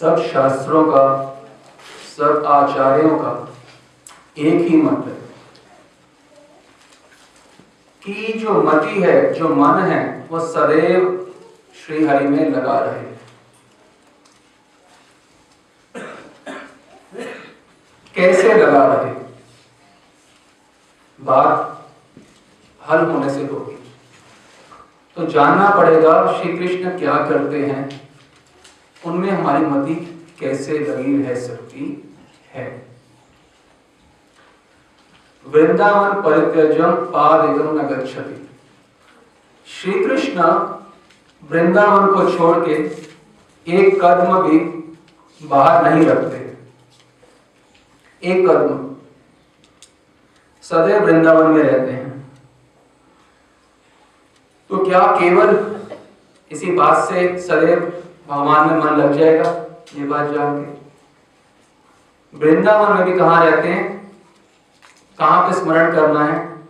[0.00, 1.04] सब शास्त्रों का,
[2.16, 3.54] सब आचार्यों का
[4.38, 5.20] एक ही मत है
[8.04, 11.32] कि जो मति है, जो मन है, वो सदैव
[11.74, 13.04] श्री हरि में लगा रहे।
[18.14, 19.14] कैसे लगा रहे?
[21.20, 21.88] बात
[22.90, 23.94] हल होने से होगी।
[25.16, 28.09] तो जानना पड़ेगा श्री कृष्ण क्या करते हैं।
[29.06, 29.94] उनमें हमारी मति
[30.40, 32.14] कैसे लगी रह सकती
[32.50, 32.86] है?
[35.46, 38.50] वृंदावन परित्यजम पाद न गच्छति।
[39.66, 40.42] श्री कृष्ण
[41.50, 42.72] वृंदावन को छोड़ के
[43.68, 44.58] एक कदम भी
[45.46, 46.56] बाहर नहीं रखते।
[48.30, 48.96] एक कदम।
[50.62, 52.28] सदैव वृंदावन में रहते हैं।
[54.68, 55.76] तो क्या केवल
[56.50, 59.50] इसी बात से सदैव भगवान में मन लग जाएगा,
[59.94, 60.80] ये बात जान के।
[62.38, 64.12] वृंदावन में भी कहा रहते हैं?
[65.18, 66.62] कहाँ पे स्मरण करना है?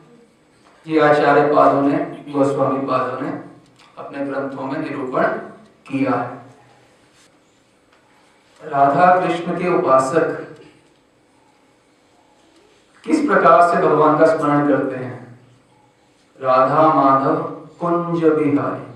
[0.86, 3.44] ये आचार्य पादों ने, गोस्वामी पादों ने
[3.98, 5.22] अपने ग्रंथों में निरूपण
[5.88, 6.40] किया है।
[8.64, 10.56] राधा कृष्ण के उपासक
[13.04, 15.38] किस प्रकार से भगवान का स्मरण करते हैं?
[16.40, 17.36] राधा माधव
[17.80, 18.89] कुंज बिहारी।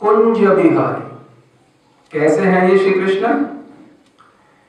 [0.00, 1.08] कुंज बिहारी
[2.12, 3.46] कैसे हैं ये श्री कृष्ण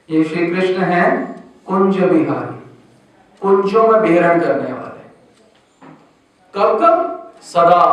[0.10, 2.60] ये श्री कृष्ण हैं कुंज बिहारी
[3.42, 5.04] कुंजों में बेहरण करने वाले।
[6.56, 7.32] कब कब?
[7.42, 7.84] सदा।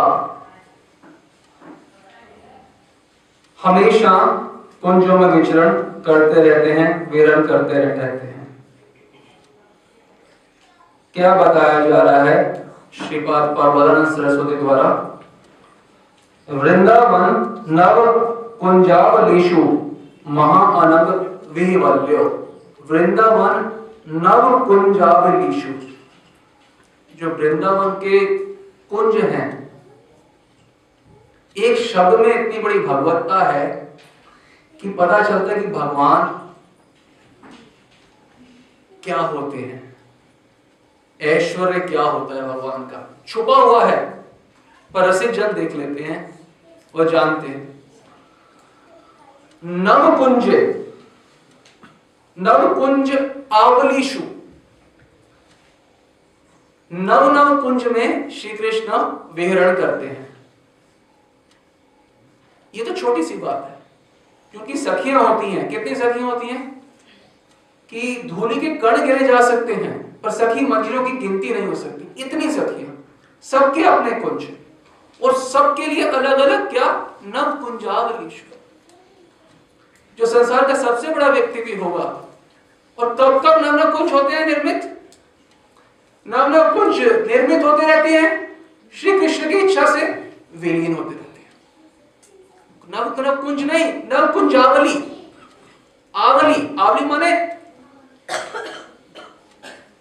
[3.65, 4.27] हमेशा
[4.83, 8.65] कुंजों में विचरण करते रहते हैं विरण करते रहते हैं।
[11.15, 15.18] क्या बताया जा रहा है श्रीपाद प्रबोधन सरस्वती द्वारा?
[16.49, 17.35] वृंदावन
[17.71, 17.97] नव
[18.61, 19.63] कुंजावलीशु
[20.27, 21.09] महाअनग
[21.49, 22.25] विवल्यो
[22.91, 23.71] वृंदावन
[24.23, 25.73] नव कुंजावलीशु
[27.15, 28.25] जो वृंदावन के
[28.91, 29.49] कुंज हैं,
[31.57, 33.67] एक शब्द में इतनी बड़ी भगवत्ता है
[34.81, 36.27] कि पता चलता है कि भगवान
[39.03, 39.97] क्या होते हैं।
[41.21, 43.09] ऐश्वर्य क्या होता है भगवान का?
[43.27, 44.25] छुपा हुआ है,
[44.95, 46.38] पर रसिक जन देख लेते हैं।
[46.95, 47.67] और जानते हैं।
[49.63, 50.49] नव कुंज
[52.37, 53.13] नव कुंज
[53.53, 54.21] आवलीशु
[56.91, 58.99] नव नव कुंज में श्री कृष्ण
[59.35, 60.27] विहरण करते हैं।
[62.75, 63.79] ये तो छोटी सी बात है,
[64.55, 66.67] क्योंकि सखियाँ होती हैं। कितनी सखियाँ होती हैं?
[67.93, 71.75] कि धूलि के कण गिरे जा सकते हैं, पर सखी मंजिलों की गिनती नहीं हो
[71.75, 72.95] सकती। इतनी सखियाँ,
[73.45, 74.47] सबके अपने कुंज।
[75.23, 76.93] और सबके लिए अलग अलग क्या?
[77.23, 78.57] नव कुंजावलीश्वर
[80.19, 82.05] जो संसार का सबसे बड़ा व्यक्ति भी होगा।
[82.99, 85.11] और तब कब नव नव कुंज होते हैं निर्मित।
[86.29, 88.63] नव नव कुंज निर्मित होते रहते हैं।
[88.95, 90.07] श्री कृष्ण की इच्छा से
[90.55, 91.53] विलीन होते रहते हैं।
[92.89, 95.05] नव नव कुंज नहीं, नव कुंजावली।
[96.15, 97.33] आवली आवली माने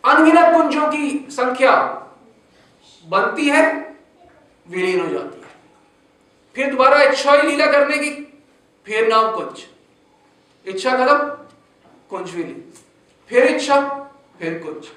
[0.03, 1.71] अनगिनत कुंजों की संख्या
[3.07, 3.86] बनती है।
[4.69, 5.47] विलीन हो जाती है।
[6.55, 8.09] फिर दोबारा इच्छा ही लीला करने की,
[8.85, 9.65] फिर नाम कुंज।
[10.65, 11.17] इच्छा खत्म,
[12.09, 12.73] कुंज विलीन।
[13.27, 13.81] फिर इच्छा,
[14.39, 14.87] फिर कुंज।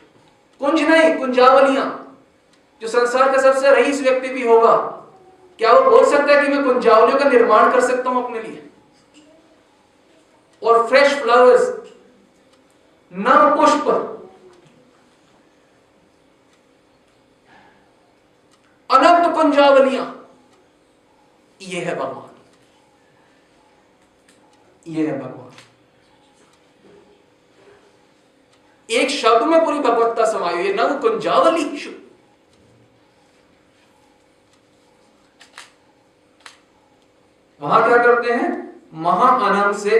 [0.60, 2.06] कुंज नहीं, कुंजावलियाँ।
[2.82, 4.76] जो संसार का सबसे रईस व्यक्ति भी होगा,
[5.58, 8.66] क्या वो बोल सकता है कि मैं कुंजावलियों का निर्माण कर सकता हूँ अपने लिए?
[10.62, 11.68] और फ्रेश फ्लावर्स
[13.12, 14.16] नव पुष्प
[18.90, 20.06] अनंत कुंजावलियाँ
[21.60, 22.28] ये है भगवान।
[24.86, 25.50] ये है भगवान।
[28.88, 31.64] एक शब्द में पूरी भगवत्ता समाई हुई नव कुंजावली
[37.60, 38.48] वहाँ क्या करते हैं?
[38.94, 39.98] महाअनंग से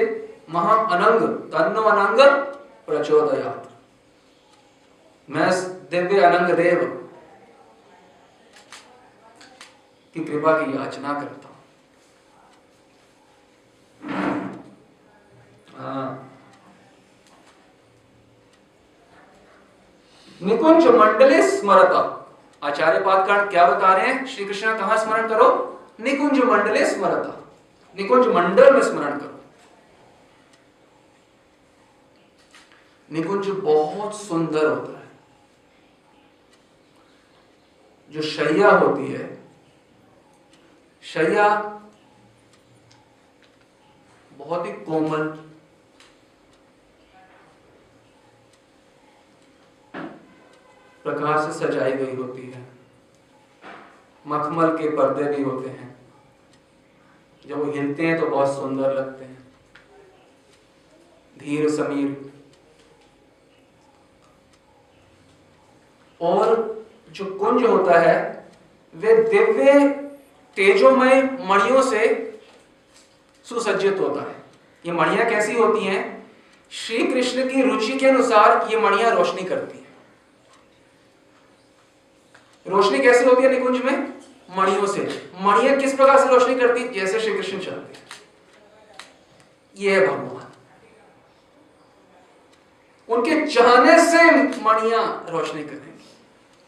[0.51, 1.21] महाअनंग
[1.53, 2.21] तन्नो अनंग
[2.87, 3.69] प्रचोदयात।
[5.29, 5.51] मैं
[5.91, 7.00] दिव्य अनंग देव
[10.21, 11.57] की कृपा की याचना करता हूँ।
[15.79, 16.27] हाँ।
[20.43, 22.17] निकुंज मंडले स्मरता।
[22.63, 24.27] आचार्य पादकांड क्या बता रहे हैं?
[24.27, 25.49] श्री कृष्ण कहाँ स्मरण करो?
[26.01, 27.49] निकुंज मंडले स्मरता।
[27.97, 29.41] निकुंज मंडल में स्मरण करो।
[33.13, 35.09] निकुंज बहुत सुंदर होता है।
[38.11, 39.40] जो शैया होती है
[41.03, 41.47] शैया
[44.33, 45.27] बहुत ही कोमल,
[51.05, 52.65] प्रकाश से सजाई गई होती है।
[54.27, 55.97] मखमल के पर्दे भी होते हैं।
[57.47, 59.39] जब वो हिलते हैं तो बहुत सुंदर लगते हैं।
[61.39, 62.33] धीर समीर।
[66.21, 68.49] और जो कुंज होता है,
[68.95, 70.00] वे दिव्य
[70.57, 72.01] तेजोमय मणियों से
[73.45, 74.37] सुसज्जित होता है।
[74.87, 76.01] ये मणियाँ कैसी होती हैं?
[76.73, 79.89] श्री कृष्ण की रुचि के अनुसार ये मणियाँ रोशनी करती हैं।
[82.67, 84.21] रोशनी कैसे होती है निकुंज में?
[84.51, 85.03] मणियों से।
[85.41, 86.89] मणियाँ किस प्रकार से रोशनी करती?
[86.89, 87.99] जैसे श्री कृष्ण चाहते
[89.77, 90.47] ये है भगवान।
[93.09, 94.25] उनके चाहने से
[94.63, 95.90] मणियाँ रोशनी करेंगी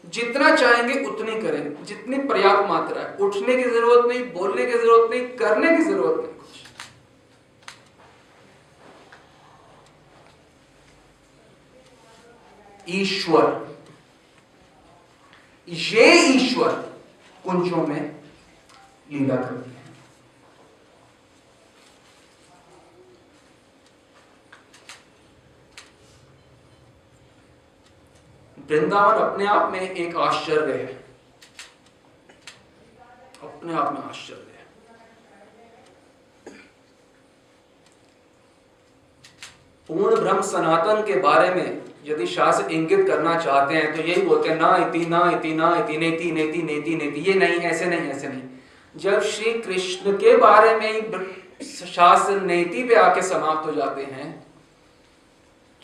[0.05, 5.09] जितना चाहेंगे उतनी करें। जितनी पर्याप्त मात्रा है। उठने की ज़रूरत नहीं, बोलने की ज़रूरत
[5.11, 6.61] नहीं, करने की ज़रूरत नहीं। कुछ
[12.89, 13.77] ईश्वर।
[15.67, 16.71] ये ईश्वर
[17.43, 18.15] कुंजों में
[19.11, 19.81] लीला करते हैं
[28.73, 30.85] वृंदावन अपने आप में एक आश्चर्य है।
[33.43, 34.65] अपने आप में आश्चर्य है।
[39.89, 44.49] पूर्ण ब्रह्म सनातन के बारे में यदि शास्त्र इंगित करना चाहते हैं तो यही बोलते
[44.49, 48.09] हैं, ना इति ना इति ना इति, नेति नेति नेति नेति। ये नहीं, ऐसे नहीं
[48.11, 48.43] ऐसे नहीं।
[48.95, 54.31] जब श्री कृष्ण के बारे में ही शास्त्र नेति पे आके समाप्त हो जाते हैं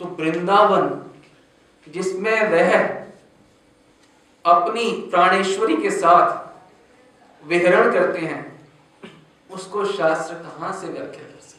[0.00, 0.88] तो वृंदावन
[1.86, 2.78] जिसमें वह
[4.44, 8.42] अपनी प्राणेश्वरी के साथ विहरण करते हैं,
[9.50, 11.58] उसको शास्त्र कहाँ से व्याख्या कर सकते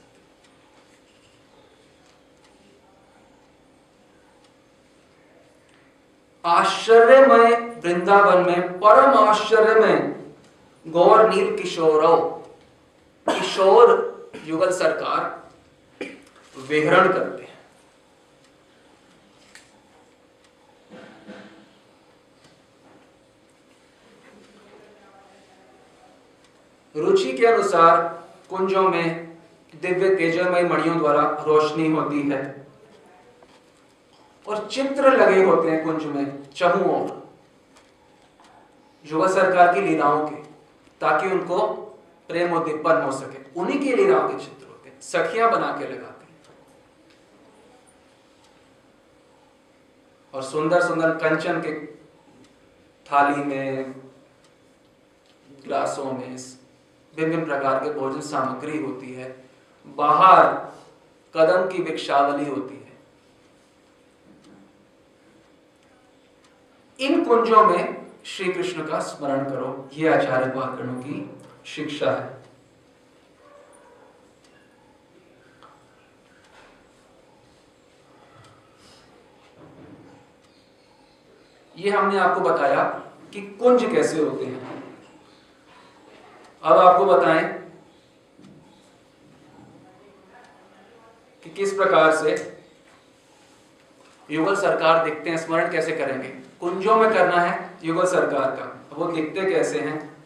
[6.44, 10.34] आश्चर्यमय वृंदावन में, परम आश्चर्य में
[10.86, 12.06] गौर नील किशोर
[13.28, 13.90] किशोर
[14.46, 15.22] युगल सरकार
[16.56, 17.51] विहरण करते हैं।
[27.02, 28.02] रुचि के अनुसार
[28.50, 29.38] कुंजों में
[29.82, 32.40] दिव्य तेजमय मणियों द्वारा रोशनी होती है।
[34.48, 36.44] और चित्र लगे होते हैं कुंज में
[36.84, 37.20] और
[39.06, 40.36] युवा सरकार की लीलाओं के,
[41.02, 41.68] ताकि उनको
[42.30, 46.26] प्रेम उद्दीपन हो सके। उन्हीं की लीलाओं के चित्र होते हैं, सखियाँ बना के लगाते
[46.26, 46.40] हैं।
[50.34, 51.74] और सुंदर सुंदर कंचन के
[53.06, 53.92] थाली में,
[55.66, 56.38] ग्लासों में
[57.16, 59.46] विभिन्न प्रकार के भोजन सामग्री होती है।
[59.88, 60.48] बाहर
[61.36, 62.92] कदम की विक्षावली होती है।
[67.00, 72.42] इन कुंजों में श्री कृष्ण का स्मरण करो। यह आचार्य वाकरणों की शिक्षा है।
[81.78, 82.84] ये हमने आपको बताया
[83.34, 84.71] कि कुंज कैसे होते हैं।
[86.64, 87.62] अब आपको बताएँ
[91.44, 92.58] कि किस प्रकार से
[94.32, 96.28] युगल सरकार दिखते हैं, स्मरण कैसे करेंगे?
[96.60, 100.26] कुंजों में करना है युगल सरकार का। वो दिखते कैसे हैं?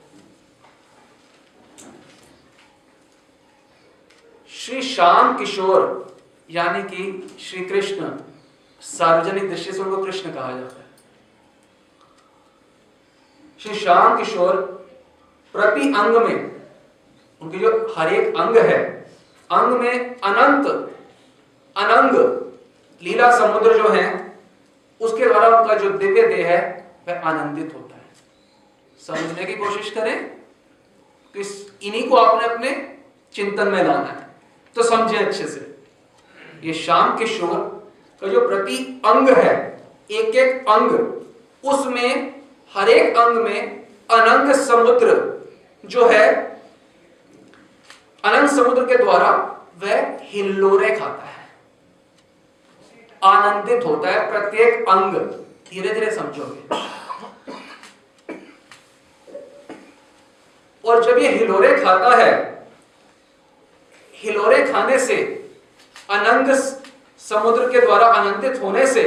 [4.49, 6.17] श्री श्याम किशोर,
[6.49, 8.17] यानी कि श्री कृष्ण,
[8.81, 10.85] सार्वजनिक दृष्टि से उनको कृष्ण कहा जाता है।
[13.59, 14.84] श्री श्याम किशोर
[15.55, 16.55] प्रति अंग में,
[17.41, 19.05] उनके जो हर एक अंग है,
[19.51, 20.67] अंग में अनंत,
[21.77, 22.45] अनंग,
[23.03, 24.39] लीला समुद्र जो है,
[25.01, 28.05] उसके द्वारा उनका जो दिव्य देह है, वह आनंदित होता है।
[29.07, 30.31] समझने की कोशिश करें
[31.35, 32.97] इस इन्हीं को आपने अपने
[33.33, 34.29] चिंतन में लाना है।
[34.75, 35.77] तो समझे अच्छे से।
[36.63, 39.81] ये शाम के शोर का जो प्रति अंग है
[40.11, 40.91] एक एक अंग,
[41.63, 42.41] उसमें
[42.73, 45.34] हर एक अंग में अनंग समुद्र
[45.85, 46.33] जो है
[48.23, 49.29] अनंत समुद्र के द्वारा
[49.77, 51.47] वह हिल्लोरे खाता है।
[53.23, 55.15] आनंदित होता है प्रत्येक अंग।
[55.69, 56.75] धीरे धीरे समझोगे।
[60.83, 62.33] और जब ये हिलोरे खाता है
[64.15, 65.15] हिलोरे खाने से,
[66.09, 66.53] अनंग
[67.21, 69.03] समुद्र के द्वारा आनंदित होने से,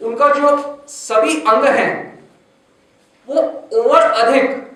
[0.00, 1.92] उनका जो सभी अंग हैं,
[3.28, 3.42] वो
[3.82, 4.67] और अधिक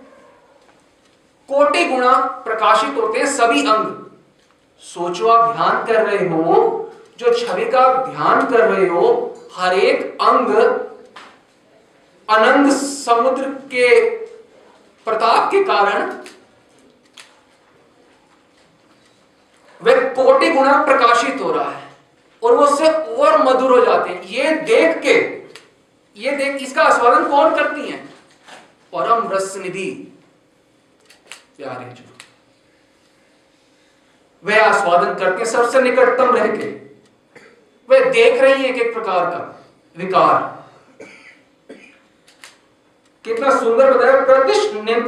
[1.48, 2.12] कोटि गुणा
[2.44, 3.86] प्रकाशित होते हैं सभी अंग।
[4.82, 6.54] सोचो आप ध्यान कर रहे हो,
[7.18, 10.54] जो छवि का ध्यान कर रहे हो, हर एक अंग
[12.28, 13.88] अनंत समुद्र के
[15.06, 16.10] प्रताप के कारण
[19.80, 21.90] वह कोटि गुणा प्रकाशित हो रहा है
[22.42, 25.14] और वो उससे और मधुर हो जाते हैं। ये देख के,
[26.16, 27.98] ये देख, इसका आस्वादन कौन करती है?
[28.92, 30.11] परम रस निधि।
[31.56, 32.04] प्यारे जो।
[34.44, 36.70] वह आस्वादन करते हैं, सबसे निकटतम रह के।
[37.88, 39.40] वह देख रही है एक एक प्रकार का
[39.96, 40.50] विकार।
[43.24, 44.52] कितना सुंदर बताया प्रति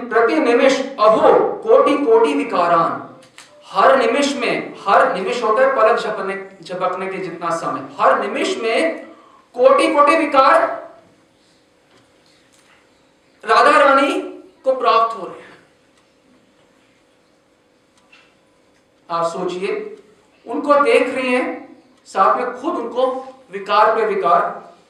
[0.08, 1.32] प्रति निमिष अहो
[1.62, 3.00] कोटि कोटि विकारान।
[3.66, 8.56] हर निमिष में, हर निमिष होता है पलक झपकने झपकने के जितना समय। हर निमिष
[8.58, 9.06] में
[9.54, 10.60] कोटि कोटि विकार।
[13.44, 14.20] राधा रानी
[14.64, 15.52] को प्राप्त हो रहे हैं
[19.14, 19.96] आप सोचिए,
[20.46, 23.06] उनको देख रही हैं, साथ में खुद उनको
[23.52, 24.40] विकार पे विकार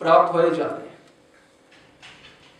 [0.01, 0.99] प्राप्त हो जा रहे हैं।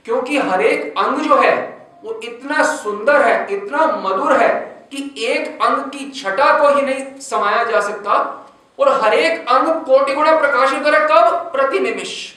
[0.05, 4.49] क्योंकि हर एक अंग जो है, वो इतना सुंदर है, इतना मधुर है,
[4.93, 8.41] कि एक अंग की छटा को ही नहीं समाया जा सकता,
[8.79, 11.51] और हर एक अंग कोटि गुणा प्रकाशित करे कब?
[11.53, 12.31] प्रति निमिष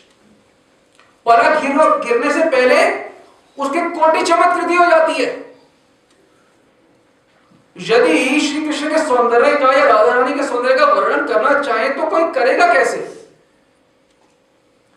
[1.26, 1.62] पलक
[2.06, 3.08] गिरने से पहले
[3.58, 5.47] उसके कोटि चमत्कृति हो जाती है।
[7.80, 11.90] यदि श्री कृष्ण के सौंदर्य का या राधा रानी के सौंदर्य का वर्णन करना चाहे
[11.90, 12.98] तो कोई करेगा कैसे?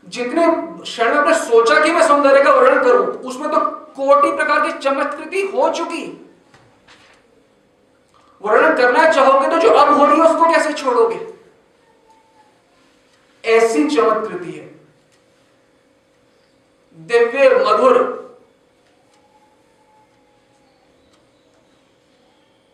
[0.08, 0.46] जितने
[0.82, 3.60] क्षण में सोचा कि मैं सौंदर्य का वर्णन करूँ, उसमें तो
[3.96, 6.06] कोटि प्रकार की चमत्कृति हो चुकी।
[8.42, 11.26] वर्णन करना चाहोगे तो जो अब हो रही है, उसको कैसे छोड़ोगे?
[13.44, 14.68] ऐसी चमत्कृति है।
[16.98, 18.20] दिव्य मधुर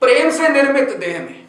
[0.03, 1.47] प्रेम से निर्मित देह में,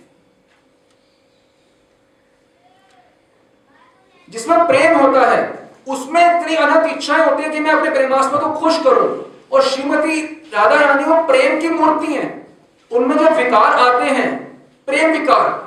[4.30, 5.42] जिसमें प्रेम होता है,
[5.88, 10.22] उसमें इतनी अनंत इच्छाएँ होती है कि मैं अपने प्रेमास्पद को खुश करूँ। और श्रीमती
[10.54, 12.26] राधा रानी वो प्रेम की मूर्ति है।
[12.92, 14.30] उनमें जो विकार आते हैं,
[14.88, 15.66] प्रेम विकार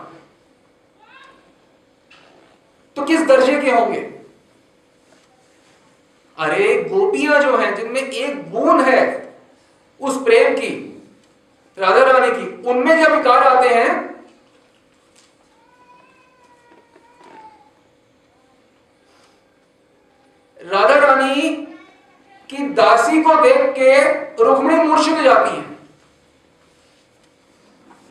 [2.96, 4.00] तो किस दर्जे के होंगे?
[6.38, 9.34] अरे गोपियाँ जो हैं, जिनमें एक बूंद है,
[10.00, 10.89] उस प्रेम की
[11.78, 14.10] राधा रानी की। उनमें जब विकार आते हैं।
[20.60, 21.50] राधा रानी
[22.50, 25.62] की दासी को देख के रुक्मिणी मूर्छित जाती है।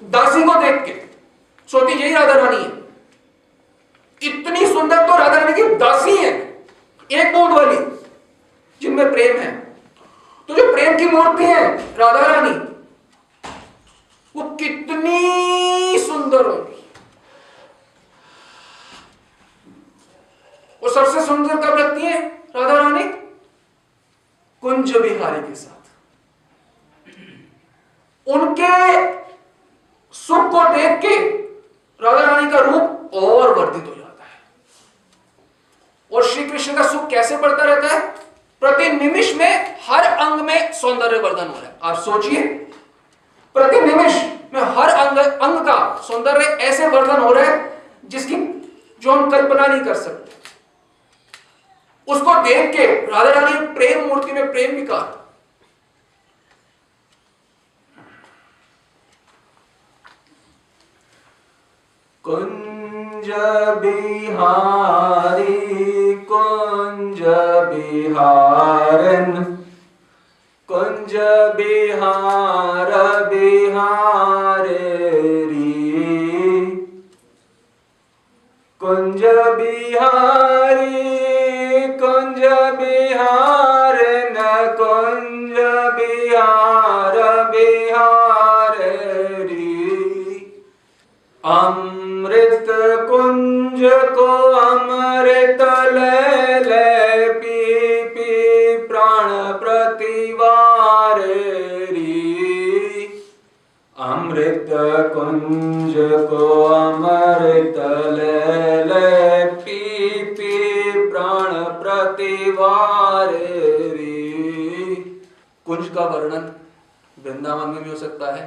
[0.03, 1.01] दासी को देख के।
[1.69, 2.79] सोती यही राधा रानी है।
[4.21, 6.31] इतनी सुंदर तो राधा रानी की दासी है।
[7.11, 7.77] एक बूंद वाली,
[8.81, 9.51] जिनमें प्रेम है।
[10.47, 12.68] तो जो प्रेम की मूर्ति है, राधा रानी
[14.35, 16.85] वो कितनी सुंदर होगी।
[20.83, 22.27] वो सबसे सुंदर कब लगती है?
[22.55, 23.03] राधा रानी,
[24.61, 25.75] कुंज बिहारी के साथ।
[28.27, 28.73] उनके
[30.13, 31.15] सुख को देख के
[32.01, 34.39] राधा रानी का रूप और वर्धित हो जाता है।
[36.11, 37.99] और श्री कृष्ण का सुख कैसे बढ़ता रहता है?
[38.61, 42.68] प्रति निमिष में हर अंग में सौंदर्य वर्धन हो रहा है। आप सोचिए
[43.59, 44.13] प्रति निमिष
[44.53, 47.55] में हर अंग अंग का सौंदर्य ऐसे वर्धन हो रहा है
[48.05, 48.35] जिसकी
[49.01, 50.27] जो हम कल्पना नहीं कर सकते।
[52.07, 55.17] उसको देख के राधा रानी प्रेम मूर्ति में प्रेम विकार
[62.25, 63.27] कुंज
[63.83, 65.55] बिहारी,
[66.31, 67.21] कुंज
[67.69, 69.29] बिहारन।
[70.71, 71.13] कुंज
[71.57, 72.91] बिहार
[73.29, 74.67] बिहार
[75.49, 75.71] री।
[78.81, 79.23] कुंज
[79.57, 80.48] बिहारी
[104.69, 105.93] अमृत कुंज
[106.29, 107.77] को अमृत
[108.17, 109.79] ले ले पी
[110.33, 113.31] पी प्राण प्रतिवार
[115.65, 116.45] कुंज का वर्णन
[117.23, 118.43] वृंदावन में भी हो सकता है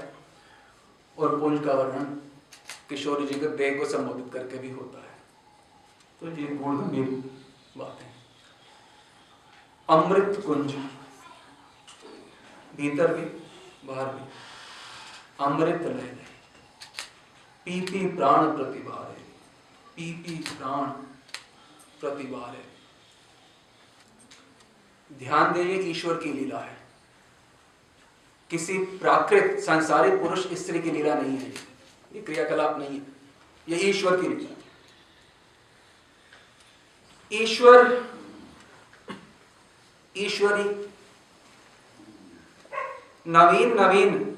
[1.18, 2.04] और कुंज का वर्णन
[2.88, 5.10] किशोरी जी के देह को संबोधित करके भी होता है।
[6.20, 7.08] तो ये गुण गंभीर
[7.78, 8.10] बात है।
[9.88, 10.72] अमृत कुंज,
[12.76, 13.24] भीतर भी,
[13.88, 14.24] बाहर भी।
[15.42, 16.30] अमृत ले ले
[17.66, 19.20] पी पी प्राण प्रतिभारे
[19.96, 20.86] पी पी प्राण
[22.00, 22.64] प्रतिभारे
[25.10, 26.76] ध्यान दें ये ईश्वर की लीला है।
[28.50, 31.50] किसी प्राकृत संसारिक पुरुष स्त्री की लीला नहीं है।
[32.14, 33.06] ये क्रियाकलाप नहीं है।
[33.68, 34.60] ये ईश्वर की लीला
[37.32, 38.10] ईश्वर,
[40.16, 40.64] ईश्वरी
[43.26, 44.31] नवीन नवीन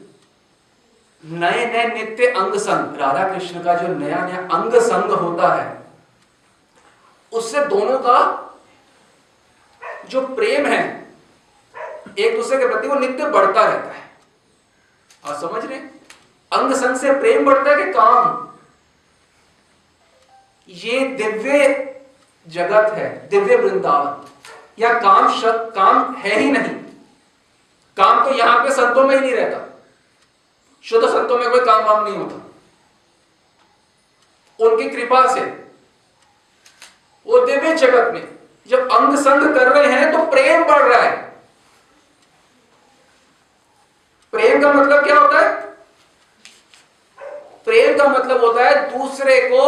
[1.24, 5.78] नए नए नित्य अंग संग राधा कृष्ण का जो नया नया अंग संग होता है,
[7.32, 8.16] उससे दोनों का
[10.08, 11.08] जो प्रेम है,
[12.18, 14.10] एक दूसरे के प्रति वो नित्य बढ़ता रहता है।
[15.24, 15.78] आप समझ रहे
[16.52, 18.48] अंग संग से प्रेम बढ़ता है कि काम?
[20.68, 21.58] ये दिव्य
[22.48, 24.28] जगत है, दिव्य वृंदावन।
[24.78, 26.74] या काम शब्द काम है ही नहीं।
[27.96, 29.63] काम तो यहाँ पे संतों में ही नहीं रहता।
[30.84, 32.36] शुद्ध संतों में कोई काम वाम नहीं होता।
[34.60, 35.40] उनकी कृपा से।
[37.26, 38.28] वो दिव्य जगत में
[38.66, 41.16] जब अंग संग कर रहे हैं तो प्रेम बढ़ रहा है।
[44.32, 45.64] प्रेम का मतलब क्या होता है?
[47.64, 49.64] प्रेम का मतलब होता है दूसरे को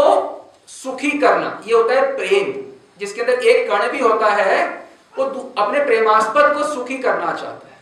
[0.67, 5.85] सुखी करना। ये होता है प्रेम। जिसके अंदर एक कण भी होता है, वो अपने
[5.85, 7.76] प्रेमास्पद को सुखी करना चाहता है।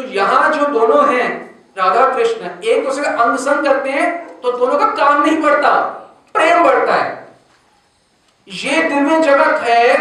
[0.00, 1.28] तो यहाँ जो दोनों हैं,
[1.78, 5.72] राधा कृष्ण, एक दूसरे का अंग संग करते हैं तो दोनों का काम नहीं बढ़ता,
[6.34, 7.28] प्रेम बढ़ता है।
[8.48, 9.96] ये दिव्य जगत है,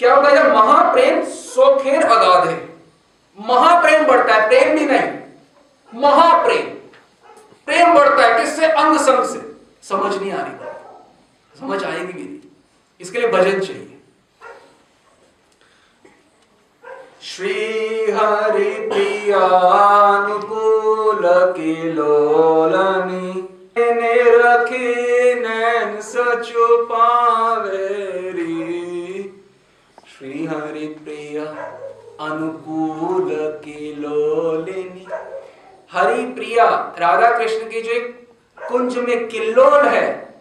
[0.00, 2.56] क्या होता है महाप्रेम सोखेर अगाध है।
[3.38, 5.10] महाप्रेम बढ़ता है, प्रेम भी नहीं,
[5.92, 6.66] महाप्रेम।
[7.66, 8.66] प्रेम बढ़ता है किससे?
[8.66, 9.40] अंग संग से।
[9.88, 12.52] समझ नहीं आ रही समझ आएगी मेरी।
[13.00, 13.93] इसके लिए भजन चाहिए।
[17.24, 23.30] श्री हरि प्रियानुकूल किलोलनी
[23.78, 28.52] ने रखी नैन सचु पावेरी।
[30.08, 31.44] श्री हरि प्रिया
[32.26, 33.30] अनुकूल
[33.64, 35.06] किलोलिनी
[35.92, 36.66] हरि प्रिया,
[36.98, 38.28] राधा कृष्ण की जो एक
[38.68, 40.34] कुंज में किल्लोल है,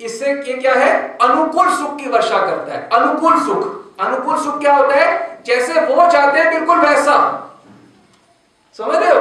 [0.00, 1.18] इससे क्या है?
[1.22, 5.37] अनुकूल सुख की वर्षा करता है। अनुकूल सुख। अनुकूल सुख क्या होता है?
[5.48, 7.14] जैसे वो चाहते हैं बिल्कुल वैसा।
[8.78, 9.20] समझ रहे हो?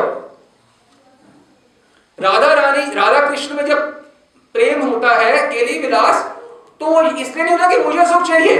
[2.17, 3.79] राधा रानी, राधा कृष्ण में जब
[4.55, 6.23] प्रेम होता है, केली विलास
[6.81, 8.57] तो वो इसलिए नहीं होता कि मुझे सुख चाहिए,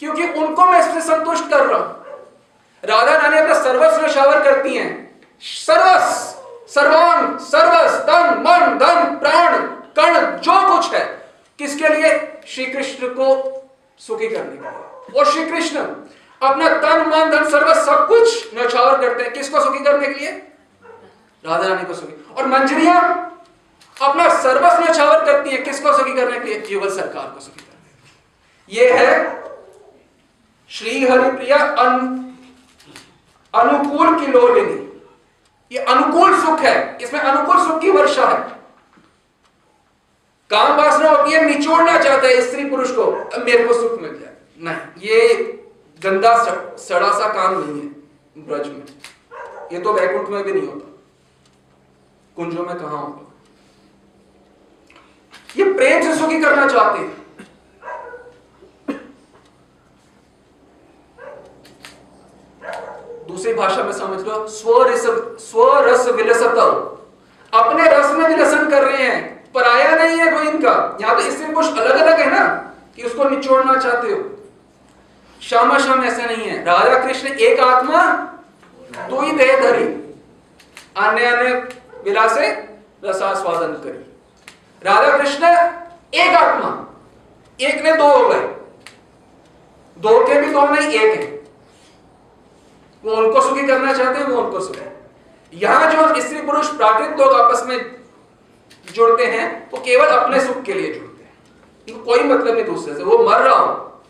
[0.00, 1.88] क्योंकि उनको मैं इससे संतुष्ट कर रहा हूँ।
[2.82, 4.90] राधा रानी अपना सर्वस्व शावर करती हैं।
[5.42, 6.26] सर्वस
[6.74, 9.56] सर्वांग सर्वस तन, मन, धन, प्राण,
[9.96, 11.04] कर्ण, जो कुछ है,
[11.58, 12.10] किसके लिए?
[12.46, 13.28] श्री कृष्ण को
[14.00, 15.84] सुखी करने के लिए। और श्री कृष्ण
[16.42, 20.30] अपना तन मन धन सर्व सब कुछ नौछावर करते हैं। किसको सुखी करने के लिए?
[21.46, 22.98] राधा रानी को सुखी। और मंजरिया
[24.02, 26.62] अपना सर्वस्व नौछावर करती है। किसको सुखी करने के लिए?
[26.70, 29.42] युगल सरकार को सुखी करने ये है
[30.70, 31.98] श्री हरिप्रिया अन,
[33.54, 34.86] अनुकूल की लोलिनी
[35.72, 38.60] ये अनुकूल सुख है। इसमें अनुकूल सुख की वर्षा है।
[40.50, 43.12] काम वासना होती है निचोड़ना चाहता है स्त्री पुरुष को।
[43.44, 45.56] मेरे को सुख मिल जाए। नहीं ये
[46.02, 46.34] गंदा
[46.78, 47.88] सड़ा सा काम नहीं है
[48.46, 48.84] ब्रज में।
[49.72, 50.86] ये तो वैकुंठ में भी नहीं होता।
[52.36, 53.26] कुंजों में कहा होगा?
[55.56, 57.18] ये प्रेम से सुखी करना चाहते हैं।
[63.28, 65.06] दूसरी भाषा में समझ लो, स्वरस
[65.42, 66.58] स्वरस विलसत।
[67.52, 71.52] अपने रस में विलसन कर रहे हैं पराया नहीं है कोई इनका। यहाँ तो इसमें
[71.54, 72.46] कुछ अलग अलग है ना,
[72.96, 74.18] कि उसको निचोड़ना चाहते हो।
[75.42, 78.02] श्यामा श्याम ऐसे नहीं है। राधा कृष्ण एक आत्मा
[79.08, 79.84] दो ही देह धरी।
[80.96, 81.54] अन्य अन्य
[82.04, 82.48] विलासे
[83.04, 83.98] रसास्वादन करी।
[84.82, 85.46] राधा कृष्ण
[86.14, 86.70] एक आत्मा,
[87.60, 88.40] एक ने दो हो गए।
[89.96, 91.26] दो के भी दो नहीं, एक है।
[93.04, 97.40] वो उनको सुखी करना चाहते हैं, वो उनको सुखी। यहाँ जो स्त्री पुरुष प्राकृत लोग
[97.40, 97.78] आपस में
[98.94, 103.02] जुड़ते हैं, वो केवल अपने सुख के लिए जुड़ते हैं। कोई मतलब नहीं दूसरे से।
[103.02, 104.02] वो मर रहा हो,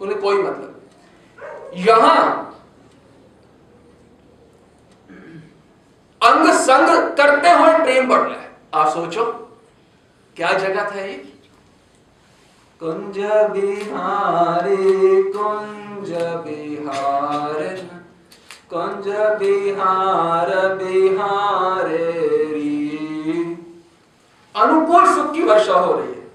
[0.00, 0.72] उन्हें कोई मतलब
[1.76, 2.18] यहाँ
[6.20, 9.24] अंग संग करते हुए प्रेम बढ़ रहा है। आप सोचो,
[10.36, 11.16] क्या जगह था ये?
[12.80, 13.18] कुंज
[13.52, 16.10] बिहारी कुंज
[16.44, 17.60] बिहार
[18.70, 19.06] कुंज
[19.40, 21.88] बिहार बिहार
[24.54, 26.25] अनुकूल सुख की वर्षा हो रही है।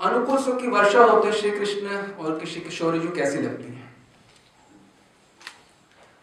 [0.00, 3.94] अनुकूल की वर्षा होते श्री कृष्ण और कृष्ण किशोरी जो कैसी लगती है।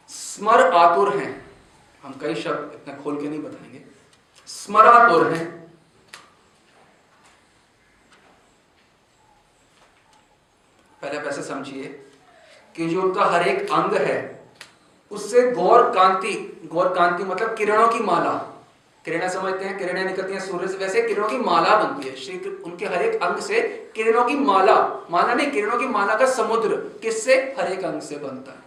[0.10, 1.52] स्मर आतुर हैं।
[2.04, 3.86] हम कई शब्द इतने खोल के नहीं बताएँगे।
[4.48, 5.72] स्मरातुर हैं।
[11.02, 11.84] पहले पैसे समझिए
[12.76, 14.50] कि जो उनका हर एक अंग है,
[15.12, 18.57] उससे गौर कांति गौर कांति मतलब किरणों की माला
[19.08, 22.62] किरणें समझते हैं, किरणें निकलती हैं सूर्य से वैसे किरणों की माला बनती है। श्री
[22.65, 23.60] उनके हर एक अंग से
[23.96, 27.56] किरणों की माला माला नहीं, किरणों की माला का समुद्र किससे?
[27.60, 28.65] हर एक अंग से बनता है।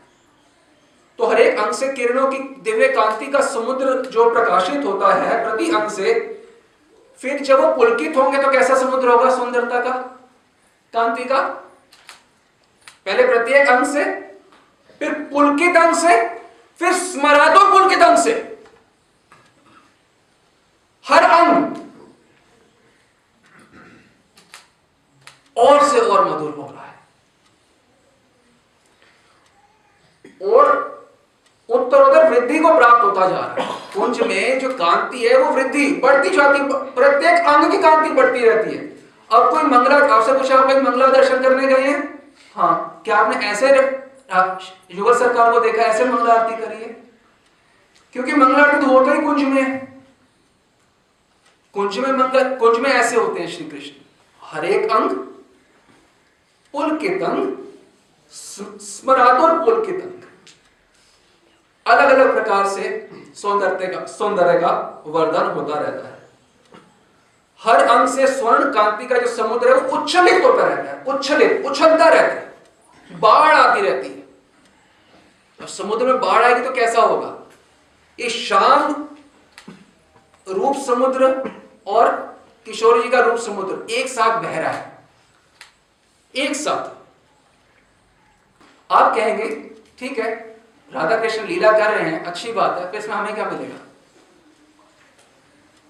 [1.18, 5.44] तो हर एक अंग से किरणों की दिव्य कांति का समुद्र जो प्रकाशित होता है,
[5.44, 6.14] प्रति अंग से,
[7.20, 9.36] फिर जब वो पुलकित होंगे तो कैसा समुद्र होगा?
[9.36, 9.92] सुंदरता का,
[10.94, 11.40] कांति का।
[13.06, 14.04] पहले प्रत्येक अंग से,
[15.00, 16.28] फिर पुलकित अंग से,
[16.80, 18.49] फिर स्मरादो पुलकित अंग से।
[21.06, 21.76] हर अंग
[25.56, 26.98] और से और मधुर हो रहा है।
[30.52, 30.68] और
[31.68, 35.90] उत्तरोत्तर वृद्धि को प्राप्त होता जा रहा है। कुंज में जो कांति है, वो वृद्धि,
[36.02, 36.58] बढ़ती जाती,
[36.94, 38.84] प्रत्येक अंग की कांति बढ़ती रहती है।
[39.30, 41.98] अब कोई मंगला, आपसे पूछा, आप एक मंगला दर्शन करने गए हैं?
[42.56, 43.68] हाँ क्या आपने ऐसे
[44.94, 46.88] युगल सरकार को देखा, ऐसे मंगला आरती करी है?
[48.14, 49.89] क्योंकि मंगला आरती तो होता ही कुंज में। है
[51.74, 53.92] कुंज में मंगल, कुंज में ऐसे होते हैं श्री कृष्ण।
[54.42, 55.10] हर एक अंग
[56.74, 57.56] पुलकित अंग
[58.80, 60.22] स्मरातुर पुलकित अंग
[61.86, 66.20] अलग अलग प्रकार से सौंदर्य का सौंदर्य का वर्धन होता रहता है।
[67.60, 71.62] हर अंग से स्वर्ण कांति का जो समुद्र है, वो उच्छलित होता रहता है। उच्छलित,
[71.66, 72.54] उछलता रहता है।
[73.12, 74.20] बाढ़ आती रहती है।
[75.60, 77.50] और समुद्र में बाढ़ आएगी तो कैसा होगा?
[78.20, 78.92] ये शाम
[80.52, 81.26] रूप समुद्र
[81.86, 82.10] और
[82.66, 84.98] किशोर जी का रूप समुद्र, एक साथ बह रहा है।
[86.34, 86.98] एक साथ।
[88.90, 89.48] आप कहेंगे,
[89.98, 90.30] ठीक है
[90.90, 93.76] राधा कृष्ण लीला कर रहे हैं, अच्छी बात है, फिर इसमें हमें क्या मिलेगा?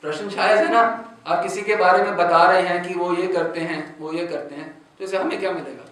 [0.02, 0.80] प्रश्न छाया है ना,
[1.26, 4.26] आप किसी के बारे में बता रहे हैं कि वो ये करते हैं, वो ये
[4.26, 4.68] करते हैं
[4.98, 5.84] तो इसे हमें क्या मिलेगा?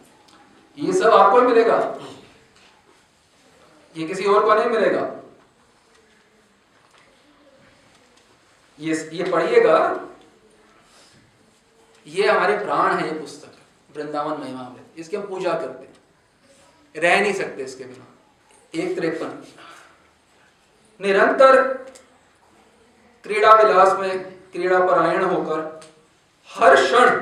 [0.79, 1.77] ये सब आपको ही मिलेगा।
[3.97, 5.01] ये किसी और को नहीं मिलेगा।
[8.79, 9.79] ये ये पढ़िएगा।
[12.07, 15.95] ये हमारे प्राण है ये पुस्तक, वृंदावन महिमा में इसकी हम पूजा करते हैं।
[16.95, 18.05] रह नहीं सकते इसके बिना।
[18.75, 19.43] एक त्रेपन।
[21.01, 21.63] निरंतर
[23.25, 25.81] क्रीड़ा विलास में क्रीड़ा परायण होकर,
[26.51, 27.21] हर क्षण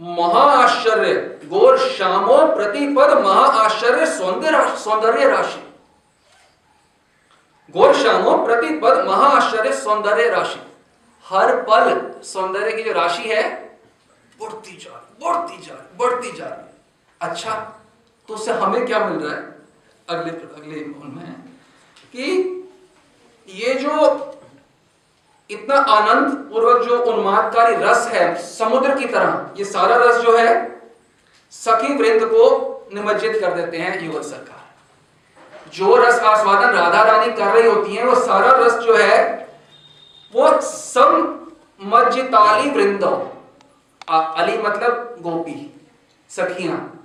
[0.00, 1.14] महाआश्चर्य
[1.44, 5.62] गोर श्यामो प्रतिपद महाआश्चर्य सौंदर्य सौंदर्य राशि।
[7.74, 10.60] गोर श्यामो प्रतिपद महाआश्चर्य सौंदर्य राशि।
[11.26, 11.86] हर पल
[12.24, 13.42] सौंदर्य की जो राशि है,
[14.40, 16.68] बढ़ती जा रही, बढ़ती जा रही, बढ़ती जा रही
[17.20, 17.54] अच्छा
[18.28, 19.42] तो उससे हमें क्या मिल रहा है?
[20.08, 21.34] अगले अगले में,
[22.14, 22.26] कि
[23.48, 23.92] ये जो
[25.50, 30.52] इतना आनंद पूर्वक जो उन्मादकारी रस है समुद्र की तरह, ये सारा रस जो है
[31.52, 32.44] सखी वृंद को
[32.94, 34.59] निमज्जित कर देते हैं युवक सरकार।
[35.74, 39.48] जो रस आस्वादन राधा रानी कर रही होती है, वो सारा रस जो है,
[40.34, 43.30] वो समज्जिताली वृंद
[44.08, 45.80] अली मतलब गोपी,
[46.30, 46.96] सखियाँ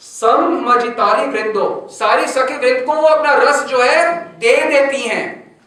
[0.00, 5.58] समजिताली वृंदो, सारी सखी वृंद को वो अपना रस जो है दे देती हैं।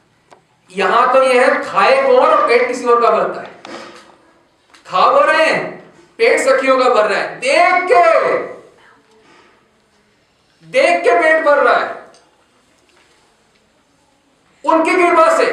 [0.72, 2.16] यहाँ तो यह है, खाए कौन?
[2.16, 3.52] और पेट किसी और का भरता है।
[4.88, 8.38] खा वो रहे हैं, पेट सखियों का भर रहा है। देख के
[10.68, 11.99] देख के पेट भर रहा है।
[14.66, 15.46] उनकी कृपा से।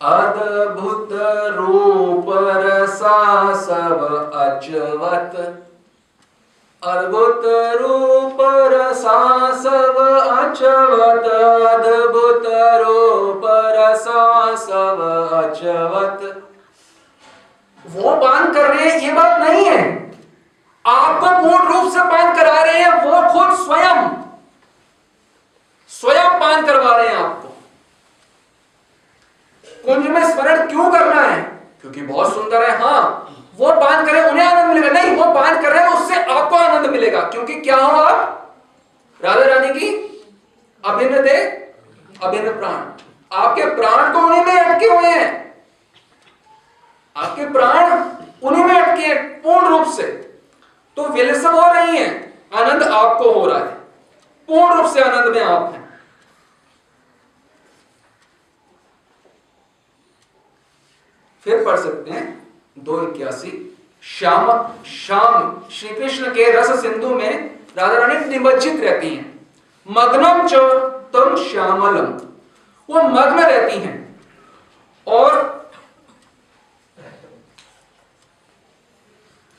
[0.00, 1.08] अद्भुत
[1.52, 5.36] रूप रसा सब अचवत।
[6.82, 7.42] अद्भुत
[7.80, 8.36] रूप
[8.72, 9.18] रसा
[9.62, 9.96] सब
[10.30, 11.26] अचवत।
[11.70, 12.46] अद्भुत
[12.86, 15.00] रूप रसा सब
[15.32, 16.42] अचवत।
[17.86, 19.99] वो पान कर रहे ये बात नहीं है।
[20.86, 24.08] आपको पूर्ण रूप से पान करा रहे हैं, वो खुद स्वयं।
[25.88, 27.48] स्वयं पान करवा रहे हैं आपको।
[29.84, 31.42] कुंज में स्मरण क्यों करना है?
[31.80, 35.72] क्योंकि बहुत सुंदर है हाँ। वो पान करें, उन्हें आनंद मिलेगा। नहीं, वो पान कर
[35.72, 38.36] रहे हैं, उससे आपको आनंद मिलेगा। क्योंकि क्या हो आप?
[39.24, 40.06] राधा रानी की
[40.84, 41.36] अभिन्न दे,
[42.22, 42.90] अभिन्न प्राण।
[43.32, 45.64] आपके प्राण तो उन्हीं में अटके हुए हैं
[47.16, 47.92] आपके प्राण
[48.42, 50.02] उन्हीं में अटके हैं पूर्ण रूप से
[51.20, 53.74] तो विलसम हो रही है। आनंद आपको हो रहा है।
[54.48, 56.00] पूर्ण रूप से आनंद में आप हैं।
[61.44, 67.98] फिर पढ़ सकते हैं दो इक्यासी। श्याम श्याम श्री कृष्ण के रस सिंधु में राधा
[67.98, 69.46] रानी निमज्जित रहती हैं।
[69.90, 70.54] मग्नम च
[71.12, 72.12] तम श्यामलम।
[72.90, 74.20] वो मग्न रहती हैं।
[75.06, 75.59] और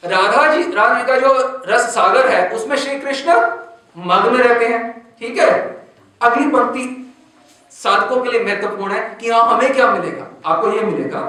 [0.03, 3.33] राधा जी, राधा का जो रस सागर है, उसमें श्री कृष्ण
[3.97, 5.51] मग्न रहते हैं, ठीक है?
[6.21, 7.13] अगली पंक्ति
[7.71, 10.27] साधकों के लिए महत्वपूर्ण है कि हाँ हमें क्या मिलेगा?
[10.45, 11.19] आपको यह मिलेगा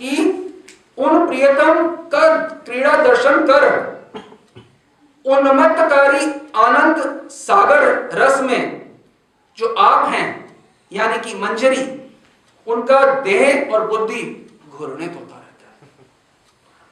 [0.00, 0.32] कि
[0.98, 3.64] उन प्रियतम का क्रीड़ा दर्शन कर,
[5.24, 8.90] उन्मत्तकारी आनंद सागर रस में
[9.58, 10.54] जो आप हैं,
[10.92, 12.10] यानी कि मंजरी,
[12.66, 14.42] उनका देह और बुद्धि
[14.82, 15.25] रहता है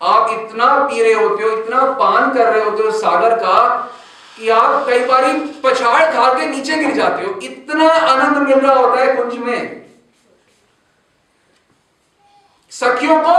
[0.05, 3.61] आप इतना पी रहे होते हो, इतना पान कर रहे होते हो सागर का
[4.37, 5.25] कि आप कई बार
[5.65, 9.85] पछाड़ खा के नीचे गिर जाते हो। इतना आनंद मिल रहा होता है कुंज में।
[12.73, 13.33] सखियों को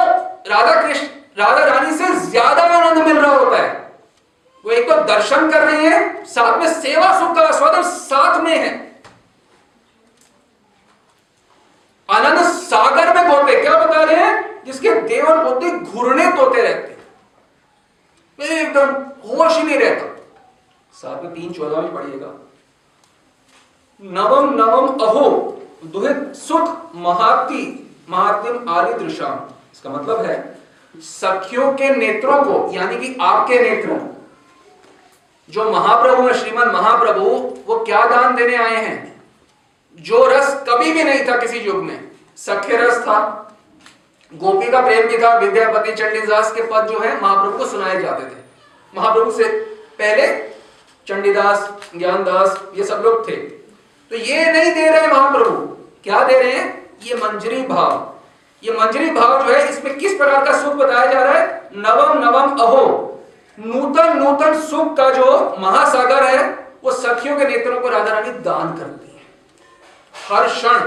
[0.49, 3.73] राधा कृष्ण राधा रानी से ज़्यादा आनंद मिल रहा होता है।
[4.65, 8.57] वो एक तो दर्शन कर रहे हैं, साथ में सेवा, सुख का स्वाद साथ में
[8.57, 8.73] है।
[12.09, 14.54] आनंद सागर में होते क्या बता रहे हैं?
[14.65, 16.95] जिसके देव और बुद्धि घूर्णित होते रहते
[18.39, 18.87] एकदम
[19.27, 20.05] होश ही नहीं रहता।
[20.93, 22.27] साथ में तीन चौदह में पढ़िएगा।
[24.01, 29.39] नवम नवम अहो, दुहित सुख महाती, महात्म आदि दृशाम।
[29.73, 30.57] इसका मतलब है,
[30.95, 33.99] सखियों के नेत्रों को, यानी कि आपके नेत्रों
[35.49, 37.25] जो महाप्रभु है, श्रीमद महाप्रभु,
[37.67, 39.23] वो क्या दान देने आए हैं?
[39.99, 43.41] जो रस कभी भी नहीं था किसी युग में। सख्य रस था
[44.35, 48.23] गोपी का प्रेम भी था, विद्यापति चंडीदास के पद जो है, महाप्रभु को सुनाए जाते
[48.23, 48.39] थे।
[48.97, 49.43] महाप्रभु से
[49.99, 50.37] पहले
[51.07, 53.35] चंडीदास, ज्ञानदास, ये सब लोग थे।
[54.09, 55.67] तो ये नहीं दे रहे महाप्रभु।
[56.03, 56.89] क्या दे रहे हैं?
[57.03, 58.15] ये मंजरी भाव।
[58.63, 61.69] ये मंजरी भाव जो है, इसमें किस प्रकार का सुख बताया जा रहा है?
[61.75, 63.11] नवम नवम, अहो।
[63.59, 68.77] नूतन नूतन सुख का जो महासागर है, वो सखियों के नेत्रों को राधा रानी दान
[68.77, 69.21] करती है।
[70.29, 70.79] हर क्षण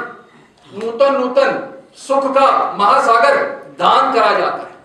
[0.79, 3.37] नूतन नूतन सुख का महासागर
[3.79, 4.77] दान करा जाता है।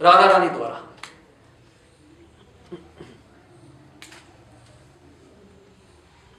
[0.00, 0.80] राधा रानी द्वारा।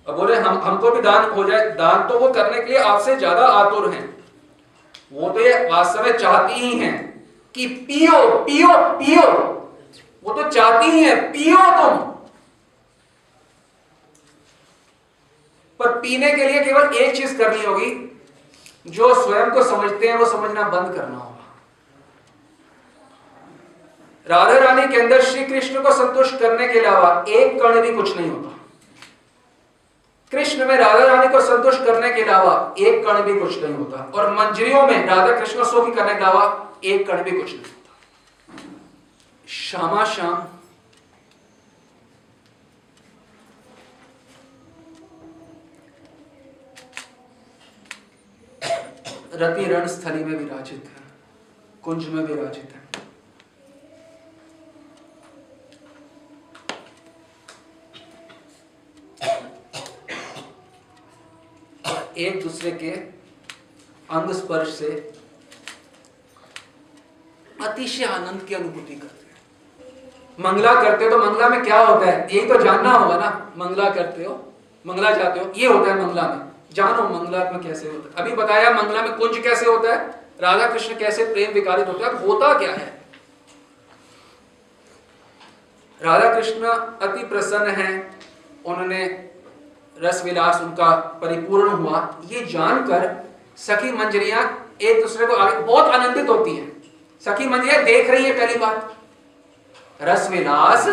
[0.07, 3.15] अब बोले, हम, हमको भी दान हो जाए, दान तो वो करने के लिए आपसे
[3.15, 4.05] ज़्यादा आतुर हैं।
[5.11, 6.95] वो तो ये वास्तव में चाहती ही हैं
[7.55, 9.29] कि पियो पियो पियो।
[10.23, 11.97] वो तो चाहती ही है, पियो तुम।
[15.79, 17.91] पर पीने के लिए केवल एक चीज़ करनी होगी
[18.87, 21.29] जो स्वयं को समझते हैं वो समझना बंद करना होगा।
[24.27, 28.17] राधा रानी के अंदर श्री कृष्ण को संतुष्ट करने के अलावा एक कण भी कुछ
[28.17, 28.49] नहीं होता।
[30.31, 34.11] कृष्ण में राधा रानी को संतुष्ट करने के अलावा एक कण भी कुछ नहीं होता।
[34.15, 37.97] और मंजरियों में राधा कृष्ण सुखी करने के अलावा एक कण भी कुछ नहीं होता।
[39.47, 40.43] श्यामा श्याम
[49.33, 51.03] रति रण स्थली में विराजित है,
[51.83, 52.81] कुंज में विराजित है।
[62.17, 62.89] एक दूसरे के
[64.09, 64.89] अंग स्पर्श से
[67.61, 69.37] अतिशय आनंद की अनुभूति करते हैं।
[70.39, 72.27] मंगला करते हो तो मंगला में क्या होता है?
[72.35, 74.33] यही तो जानना होगा ना। मंगला करते हो,
[74.85, 78.35] मंगला जाते हो, ये होता है मंगला में। जानो मंगला में कैसे होता है। अभी
[78.35, 80.07] बताया मंगला में कुंज कैसे होता है,
[80.41, 83.01] राधा कृष्ण कैसे प्रेम विकारित होता है होता क्या है?
[86.01, 86.65] राधा कृष्ण
[87.01, 88.11] अति प्रसन्न है,
[88.65, 89.29] उन्होंने
[90.01, 96.29] रस विलास उनका परिपूर्ण हुआ। ये जानकर सखी मंजरिया एक दूसरे को आगे बहुत आनंदित
[96.29, 96.83] होती हैं।
[97.25, 98.97] सखी मंजरिया देख रही है पहली बात।
[100.01, 100.87] रस विलास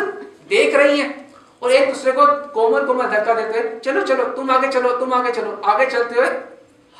[0.48, 1.19] देख रही है।
[1.62, 5.12] और एक दूसरे को कोमल कोमल धक्का देते हुए, चलो चलो, तुम आगे चलो, तुम
[5.12, 6.28] आगे चलो। आगे चलते हुए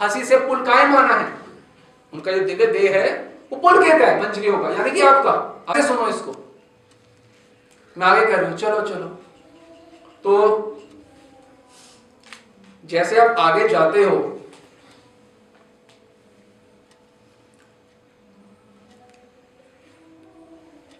[0.01, 1.33] हँसी से पुल कायम आना है।
[2.13, 3.09] उनका जो दिव्य देह है,
[3.53, 5.31] वो पुल कहता है मंजरियों का यानी कि आपका।
[5.69, 6.35] आगे सुनो इसको।
[7.99, 9.07] मैं आगे कर रहा हूँ, चलो चलो।
[10.25, 10.67] तो
[12.85, 14.37] जैसे आप आगे जाते हो,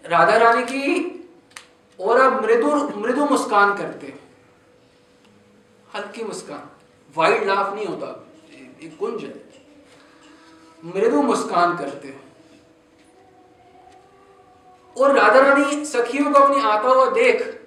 [0.05, 1.10] राधा रानी की
[2.01, 4.19] और आप मृदु मृदु मुस्कान करते
[5.95, 6.69] हल्की मुस्कान।
[7.17, 8.27] वाइड लाफ नहीं होता।
[8.83, 9.43] एक कुंज है।
[10.85, 12.19] मृदु मुस्कान करते हो।
[15.03, 17.61] और राधा रानी सखियों को अपनी आता हुआ देख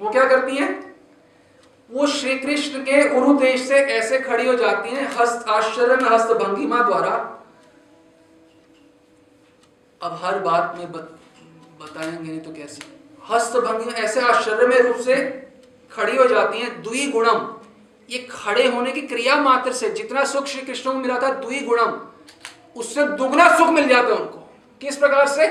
[0.00, 0.96] वो क्या करती है?
[1.90, 6.82] वो श्री कृष्ण के उरुदेश से ऐसे खड़ी हो जाती हैं हस्त आश्चर्य हस्त भंगिमा
[6.82, 7.14] द्वारा।
[10.02, 11.18] अब हर बात में बत,
[11.82, 13.01] बताएँगे नहीं तो कैसे?
[13.30, 13.56] हस्त
[13.94, 15.16] ऐसे आश्चर्य में रूप से
[15.92, 17.48] खड़ी हो जाती हैं दुई गुणम
[18.10, 21.60] ये खड़े होने की क्रिया मात्र से जितना सुख श्री कृष्ण को मिला था दुई
[21.60, 22.00] गुणम
[22.76, 24.38] उससे दुगना सुख मिल जाता है उनको।
[24.80, 25.46] किस प्रकार से?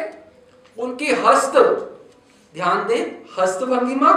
[0.78, 1.58] उनकी हस्त।
[2.54, 3.02] ध्यान दें
[3.40, 4.14] हस्त भंगिमा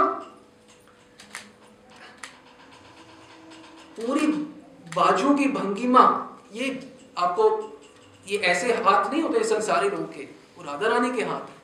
[3.97, 4.27] पूरी
[4.95, 6.03] बाजू की भंगिमा
[6.53, 6.67] ये
[7.17, 7.45] आपको,
[8.27, 10.23] ये ऐसे हाथ नहीं होते संसारी लोग के
[10.65, 11.54] राधा रानी के हाथ।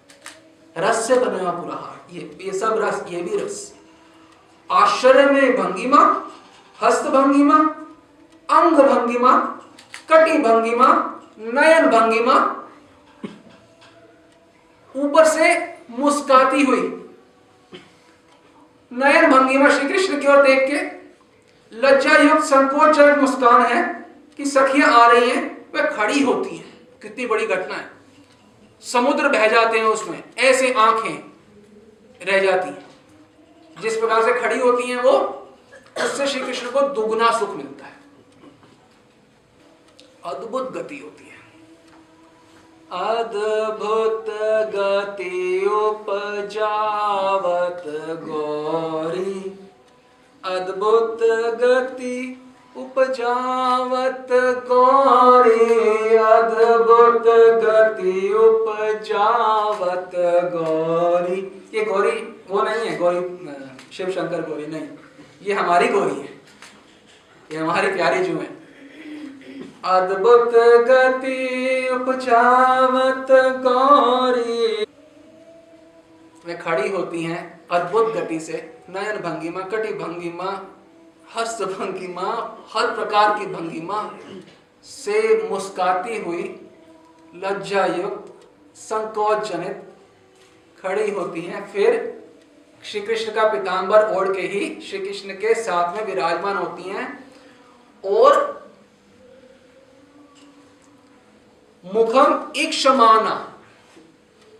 [0.77, 3.75] रस से पूरा ये ये सब रस, ये भी रस।
[4.71, 6.31] आश्चर्य में भंगिमा,
[6.83, 7.55] हस्त भंगिमा,
[8.49, 9.37] अंग भंगिमा,
[10.11, 10.87] कटी भंगिमा,
[11.39, 12.65] नयन भंगिमा,
[14.95, 16.81] ऊपर से मुस्काती हुई।
[18.93, 21.01] नयन भंगिमा श्री कृष्ण की ओर देख के
[21.77, 23.83] लज्जा युक्त संकोचजनक मुस्कान है
[24.37, 28.00] कि सखियाँ आ रही हैं वह खड़ी होती हैं। कितनी बड़ी घटना है।
[28.81, 31.31] समुद्र बह जाते हैं उसमें, ऐसे आँखें
[32.25, 32.85] रह जाती हैं।
[33.81, 35.47] जिस प्रकार से खड़ी होती हैं वो,
[35.97, 37.95] उससे श्री कृष्ण को दुगना सुख मिलता है।
[40.25, 41.31] अद्भुत गति होती है।
[42.91, 44.25] अद्भुत
[44.75, 47.83] गति उपजावत
[48.23, 49.59] गौरी।
[50.45, 51.19] अद्भुत
[51.59, 54.27] गति उपजावत
[54.67, 57.23] गौरी अद्भुत
[57.63, 60.11] गति उपजावत
[60.53, 63.49] गौरी। ये गौरी, वो नहीं है, गौरी
[63.93, 64.87] शिव शंकर गौरी नहीं।
[65.41, 66.41] ये हमारी गौरी है।
[67.51, 68.61] ये हमारी प्यारी जो है।
[69.85, 70.51] अद्भुत
[70.87, 74.85] गति उपजावत गौरी।
[76.45, 80.77] वे खड़ी होती हैं अद्भुत गति से, नयन भंगिमा कटी भंगिमा
[81.35, 82.31] हर्ष भंगिमा
[82.73, 83.99] हर प्रकार की भंगिमा
[84.85, 86.43] से मुस्काती हुई
[87.35, 89.87] लज्जा युक्त संकोच जनित
[90.83, 91.99] खड़ी होती हैं। फिर
[92.83, 97.07] श्री कृष्ण का पिताम्बर ओढ़ के ही श्री कृष्ण के साथ में विराजमान होती हैं
[98.03, 98.69] और
[101.85, 103.35] मुखम इक्षमाना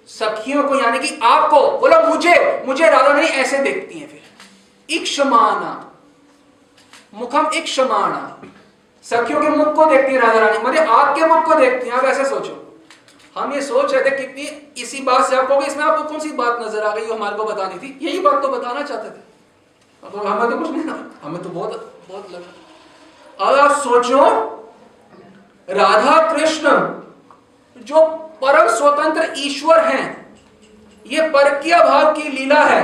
[0.10, 5.91] सखियों को यानी कि आपको, बोला, मुझे मुझे राधा नहीं ऐसे देखती हैं फिर। इक्षमाना
[7.14, 8.38] मुखम एक इक्षमाना
[9.06, 12.04] सखियों के मुख को देखती है राधा रानी। मतलब आपके मुख को देखती है, आप
[12.06, 12.58] ऐसे सोचो।
[13.36, 14.44] हम ये सोच रहे थे कितनी
[14.82, 17.80] इसी बात से आपको इसमें आपको कौन सी बात नज़र आ गई हमारे को बतानी
[17.80, 17.98] थी?
[18.02, 19.22] यही बात तो बताना चाहते थे।
[20.04, 20.84] तो हमें तो कुछ नहीं,
[21.24, 24.26] हमें तो बहुत बहुत लगा अब आप सोचो,
[25.68, 26.70] राधा कृष्ण
[27.82, 28.06] जो
[28.42, 30.36] परम स्वतंत्र ईश्वर हैं,
[31.06, 32.84] ये परकीय भाव की लीला है,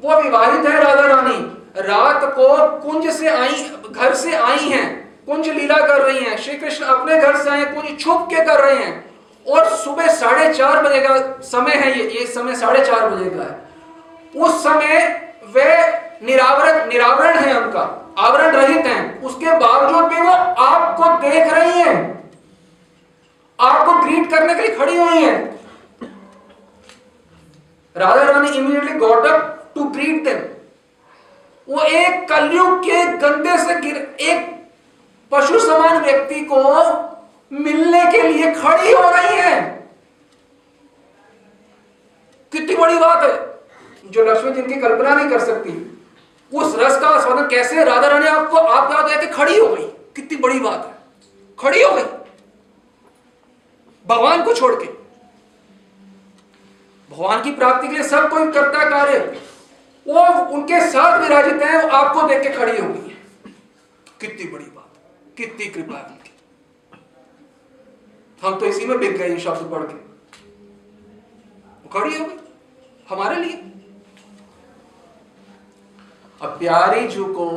[0.00, 1.38] वो विवाहित है राधा रानी।
[1.76, 2.46] रात को
[2.80, 4.88] कुंज से आई, घर से आई हैं,
[5.26, 8.60] कुंज लीला कर रही हैं श्री कृष्ण अपने घर से आए, कुंज छुप के कर
[8.60, 9.04] रहे हैं।
[9.46, 13.42] और सुबह साढ़े चार बजे का समय है ये ये समय साढ़े चार बजे का
[13.42, 14.98] है। उस समय
[15.54, 15.76] वे
[16.22, 17.80] निरावरण निरावरण है उनका,
[18.18, 21.96] आवरण रहित हैं। उसके बावजूद भी वो आपको देख रही हैं।
[23.58, 25.34] आपको ग्रीट करने के लिए खड़ी हुई है।
[27.96, 30.38] Radha Rani immediately got up to greet them
[31.68, 34.62] वो एक कलयुग के गंदे से गिर, एक
[35.30, 36.62] पशु समान व्यक्ति को
[37.52, 39.88] मिलने के लिए खड़ी हो रही है।
[42.52, 43.58] कितनी बड़ी बात है,
[44.10, 45.98] जो लक्ष्मी जिनकी कल्पना नहीं कर सकती।
[46.54, 47.84] उस रस का आस्वादन कैसे?
[47.84, 50.94] राधा रानी आपको आप याद है खड़ी हो गई। कितनी बड़ी बात है।
[51.58, 52.02] खड़ी हो गई।
[54.06, 54.86] भगवान को छोड़ के।
[57.14, 59.42] भगवान की प्राप्ति के लिए सब कोई करता कार्य।
[60.06, 60.22] वो
[60.54, 63.16] उनके साथ विराजित है आपको देख के खड़ी हो गई है
[64.20, 64.90] कितनी बड़ी बात,
[65.36, 66.20] कितनी कृपा है
[68.42, 69.94] हम तो इसी में बिक गए शब्द पढ़ के।
[71.90, 72.36] खड़ी हो गई,
[73.08, 73.56] हमारे लिए।
[76.40, 77.48] अब प्यारी जू को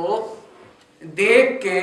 [1.02, 1.80] देख के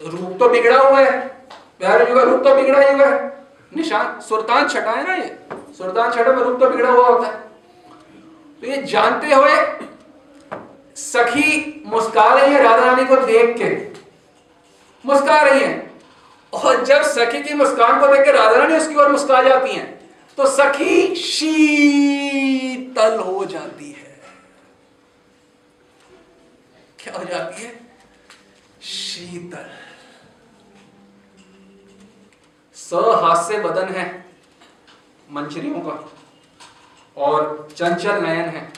[0.00, 1.28] रूप तो बिगड़ा हुआ है,
[1.80, 3.32] प्यारे जी का रूप तो बिगड़ा ही हुआ है।
[3.72, 5.38] निशान सुल्तान छटा है ना ये?
[5.78, 7.42] सुल्तान छठा में रूप तो बिगड़ा हुआ होता है।
[8.62, 9.56] तो ये जानते हुए
[10.96, 13.74] सखी मुस्का रही है राधा रानी को देख के।
[15.04, 15.92] मुस्का रही है।
[16.52, 19.92] और जब सखी की मुस्कान को देख के राधा रानी उसकी ओर मुस्का जाती हैं
[20.38, 24.20] तो सखी शीतल हो जाती है।
[26.98, 27.72] क्या हो जाती है?
[28.82, 29.70] शीतल।
[32.76, 34.23] सहास्य बदन है।
[35.30, 36.12] मंचरियों का।
[37.16, 38.72] और चंचल नयन है।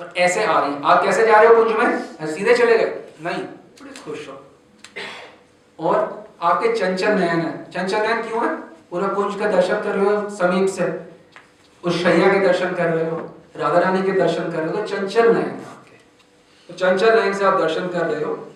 [0.00, 2.26] और ऐसे आ रही आप कैसे जा रहे हो कुंज में?
[2.26, 3.04] सीधे चले गए?
[3.20, 4.42] नहीं। बड़े खुश हो।
[5.78, 8.54] और आपके चंचल नयन है। चंचल नयन क्यों है?
[8.90, 11.10] पूरा कुंज का दर्शन कर रहे हो, समीप से।
[11.84, 13.16] उस शैया के दर्शन कर रहे हो
[13.56, 15.96] राधा रानी के दर्शन कर रहे हो तो चंचल नयन है आपके।
[16.68, 18.52] तो चंचल नयन से आप दर्शन कर रहे हो,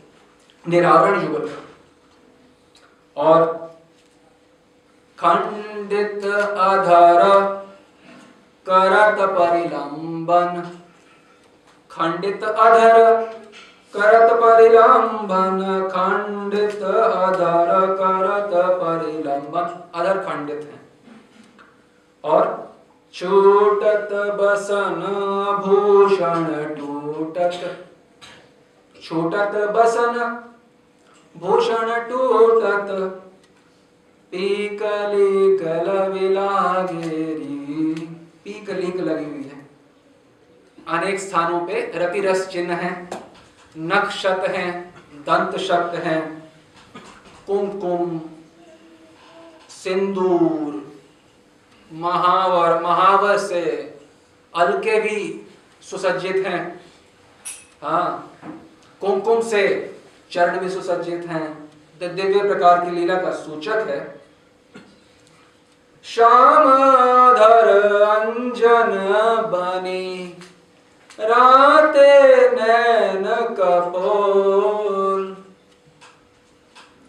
[0.65, 1.51] निरावरण युगल।
[3.17, 3.64] और
[5.25, 6.25] खंडित
[6.59, 7.23] आधार,
[8.69, 10.63] करत परिलंबन।
[11.91, 13.23] खंडित अधर
[13.95, 20.81] करत परिलंबन। खंडित अधर करत परिलंबन। अधर खंडित है।
[22.25, 22.73] और
[23.15, 25.01] छूटत बसन,
[25.67, 26.45] भूषण
[26.75, 27.77] टूटत।
[29.03, 30.43] छूटत बसन,
[31.37, 33.21] भूषण टूटत।
[34.35, 37.95] पीकली कल विलागेरी
[38.45, 39.59] पीकलिक लगी हुई है।
[40.89, 43.11] अनेक स्थानों पे रति रस चिन्ह है,
[43.79, 44.71] नक्षत है,
[45.21, 46.19] दंत शब्द है,
[47.47, 48.21] कुमकुम,
[49.69, 50.83] सिंदूर,
[51.91, 53.63] महावर महावर से
[54.55, 55.47] अलके भी
[55.83, 56.81] सुसज्जित हैं।
[57.83, 58.37] हाँ
[59.01, 59.63] कुमकुम से
[60.31, 61.71] चरण भी सुसज्जित हैं।
[62.01, 64.14] दिव्य प्रकार की लीला का सूचक है।
[66.05, 67.69] श्यामधर
[68.03, 68.91] अंजन
[69.47, 70.39] बनी।
[71.21, 73.25] राते नैन
[73.61, 75.37] कपोल।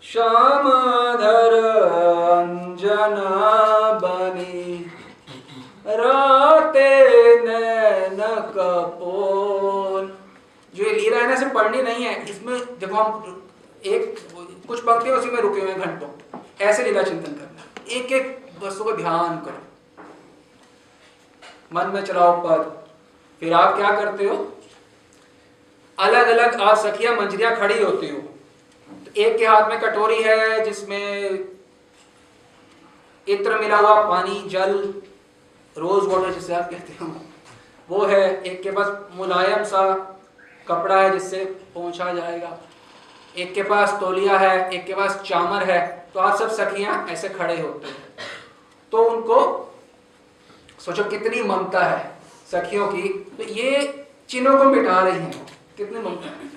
[0.03, 3.15] श्यामधर अंजन
[4.03, 4.91] बनी।
[5.87, 8.21] राते नैन
[8.57, 10.17] कपोल।
[10.75, 13.43] जो ये लीला है ना, सिर्फ़ पढ़नी नहीं है, इसमें देखो हम
[13.85, 14.19] एक,
[14.67, 18.91] कुछ पंक्तियाँ उसी में रुके हुए घंटों। ऐसे लीला चिंतन करना। एक एक वस्तु को
[18.91, 19.61] ध्यान करो।
[21.73, 22.87] मन में चलाओ पद।
[23.39, 24.35] फिर आप क्या करते हो?
[25.99, 28.17] अलग अलग आप सखिया मंजरियाँ खड़ी होती हो।
[29.05, 31.29] तो एक के हाथ में कटोरी है जिसमें
[33.27, 34.93] इत्र मिला हुआ पानी, जल
[35.77, 37.15] रोज वाटर जिसे आप कहते हो।
[37.89, 39.93] वो है एक के पास मुलायम सा
[40.67, 42.57] कपड़ा है जिससे पहुँचा जाएगा।
[43.37, 47.29] एक के पास तौलिया है, एक के पास चामर है। तो आप सब सखियाँ ऐसे
[47.29, 48.04] खड़े होते हैं।
[48.95, 49.37] तो उनको
[50.79, 52.03] सोचो कितनी ममता है
[52.51, 53.71] सखियों की। तो ये
[54.29, 55.31] चिन्हों को मिटा रही है
[55.77, 56.53] कितनी ममता है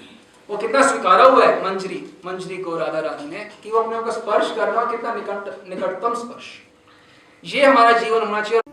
[0.49, 4.55] वो कितना स्वीकारा हुआ है मंजरी मंजरी को राधा रानी ने, कि वो अपने स्पर्श
[4.57, 6.47] करना कितना निकट, निकटतम स्पर्श।
[7.45, 8.61] ये हमारा जीवन होना चाहिए।